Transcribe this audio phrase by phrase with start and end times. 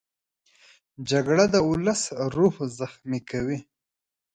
[1.09, 2.01] جګړه د ولس
[2.35, 3.59] روح زخمي کوي